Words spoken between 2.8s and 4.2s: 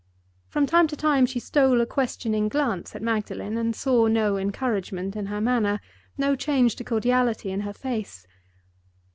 at Magdalen, and saw